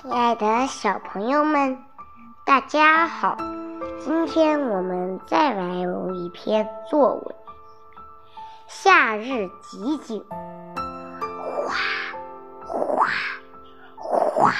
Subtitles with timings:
[0.00, 1.78] 亲爱的小朋友们，
[2.44, 3.36] 大家好！
[4.00, 7.22] 今天我们再来读一篇作文
[8.66, 10.20] 《夏日集锦》。
[11.64, 11.74] 哗
[12.66, 13.06] 哗
[13.96, 14.52] 哗，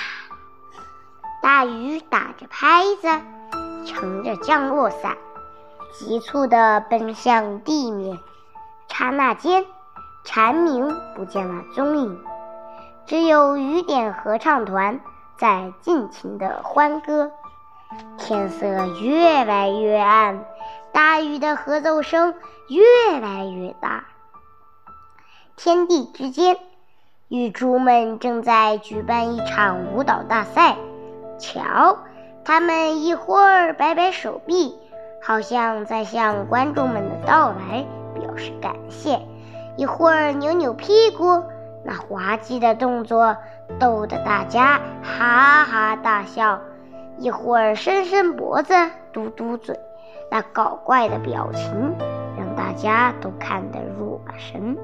[1.42, 3.09] 大雨打着拍子，
[3.84, 5.16] 撑着降落伞，
[5.92, 8.19] 急促地奔向地面。
[8.88, 9.66] 刹那间，
[10.23, 12.24] 蝉鸣不见了踪影，
[13.05, 15.01] 只有雨点合唱团。
[15.37, 17.33] 在尽情的欢歌，
[18.19, 18.66] 天色
[19.02, 20.45] 越来越暗，
[20.92, 22.34] 大雨的合奏声
[22.69, 24.05] 越来越大。
[25.56, 26.56] 天地之间，
[27.28, 30.77] 雨珠们正在举办一场舞蹈大赛。
[31.39, 31.98] 瞧，
[32.45, 34.77] 他们一会儿摆摆手臂，
[35.23, 39.19] 好像在向观众们的到来表示感谢；
[39.77, 41.42] 一会儿扭扭屁股。
[41.84, 43.37] 那滑稽的动作
[43.79, 46.61] 逗得大家哈哈大笑，
[47.19, 48.75] 一会儿伸伸脖子、
[49.12, 49.78] 嘟嘟嘴，
[50.31, 51.95] 那搞怪的表情
[52.39, 54.77] 让大家都看得入了神；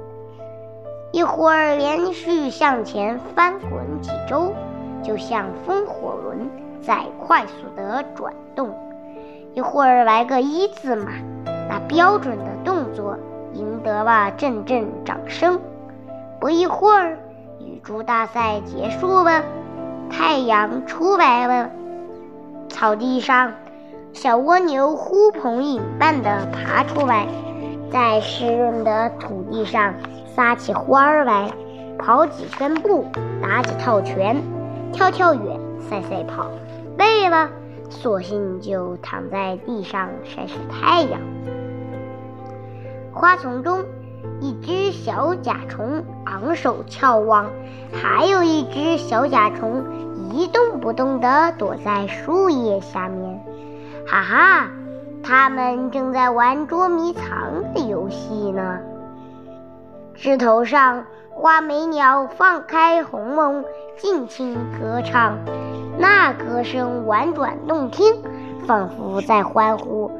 [1.11, 4.53] 一会儿连续向前翻滚几周，
[5.03, 6.51] 就像风火轮
[6.83, 8.69] 在快速地转动；
[9.55, 11.13] 一会儿来个一字马，
[11.67, 13.17] 那标准的动作
[13.55, 15.59] 赢得了阵阵掌声。
[16.41, 17.19] 不一会儿，
[17.61, 19.43] 雨珠大赛结束了，
[20.09, 21.71] 太阳出来了。
[22.71, 23.53] 草地上，
[24.15, 27.27] 小蜗牛呼朋引伴地爬出来，
[27.93, 29.93] 在湿润的土地上
[30.35, 31.51] 撒起欢儿来，
[31.99, 33.05] 跑几根步，
[33.43, 34.43] 打几套拳，
[34.93, 36.47] 跳跳远，赛赛跑。
[36.97, 37.51] 累了，
[37.91, 41.21] 索性就躺在地上晒晒太阳。
[43.13, 43.85] 花丛中。
[44.41, 47.47] 一只小甲虫昂首眺望，
[47.93, 49.85] 还有一只小甲虫
[50.31, 53.41] 一动不动地躲在树叶下面。
[54.07, 54.69] 哈哈，
[55.23, 58.79] 它们正在玩捉迷藏的游戏呢。
[60.15, 63.65] 枝头上，花眉鸟放开喉咙，
[63.97, 65.39] 尽情歌唱，
[65.99, 68.23] 那歌声婉转动听，
[68.67, 70.11] 仿佛在欢呼：“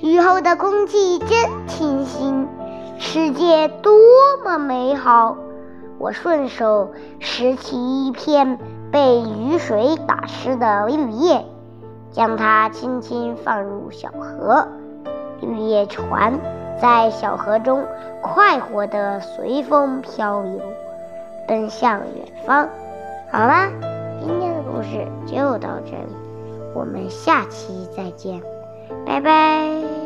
[0.00, 1.28] 雨后的空气真
[1.66, 2.46] 清新。”
[3.10, 3.90] 世界多
[4.44, 5.38] 么美好！
[5.98, 8.58] 我顺手拾起一片
[8.92, 11.46] 被雨水打湿的绿叶，
[12.12, 14.68] 将它轻轻放入小河。
[15.40, 16.38] 绿叶船
[16.82, 17.82] 在小河中
[18.20, 20.60] 快活地随风漂流，
[21.46, 22.68] 奔向远方。
[23.32, 23.70] 好啦，
[24.20, 26.14] 今天的故事就到这里，
[26.74, 28.42] 我们下期再见，
[29.06, 29.97] 拜拜。